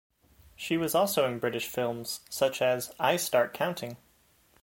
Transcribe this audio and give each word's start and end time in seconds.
She 0.55 0.77
was 0.77 0.95
also 0.95 1.27
in 1.31 1.37
British 1.37 1.67
films 1.67 2.21
such 2.27 2.59
as 2.59 2.91
"I 2.99 3.17
Start 3.17 3.53
Counting". 3.53 3.97